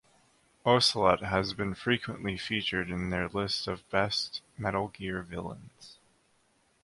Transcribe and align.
Ocelot 0.65 1.21
has 1.21 1.53
been 1.53 1.75
frequently 1.75 2.35
featured 2.35 2.89
in 2.89 3.11
the 3.11 3.29
lists 3.31 3.67
of 3.67 3.87
best 3.91 4.41
"Metal 4.57 4.87
Gear" 4.87 5.21
villains. 5.21 5.99